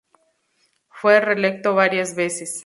[0.89, 2.59] Fue reelecto varias veces.